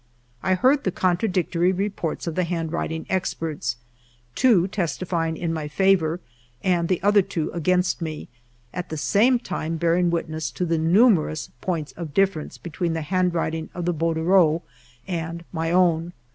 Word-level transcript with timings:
I 0.41 0.55
heard 0.55 0.83
the 0.83 0.89
contradictory 0.91 1.71
reports 1.71 2.25
of 2.25 2.33
the 2.33 2.43
hand 2.43 2.71
writing 2.71 3.05
experts,— 3.07 3.75
two 4.43 4.67
testifying 4.67 5.37
in 5.37 5.53
my 5.53 5.67
favor 5.67 6.19
and 6.63 6.89
the 6.89 6.99
other 7.03 7.21
two 7.21 7.51
against 7.51 8.01
me, 8.01 8.27
at 8.73 8.89
the 8.89 8.97
same 8.97 9.37
time 9.37 9.77
bear 9.77 9.95
ing 9.95 10.09
witness 10.09 10.49
to 10.53 10.65
the 10.65 10.79
numerous 10.79 11.51
points 11.61 11.91
of 11.91 12.15
difference 12.15 12.57
between 12.57 12.93
the 12.93 13.03
handwriting 13.03 13.69
of 13.75 13.85
the 13.85 13.93
bordereau 13.93 14.63
and 15.07 15.45
my 15.53 15.69
own. 15.69 16.13